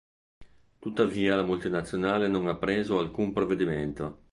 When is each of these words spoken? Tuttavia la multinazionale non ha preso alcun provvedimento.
Tuttavia 0.79 1.35
la 1.35 1.43
multinazionale 1.43 2.27
non 2.27 2.47
ha 2.47 2.55
preso 2.57 2.97
alcun 2.97 3.31
provvedimento. 3.33 4.17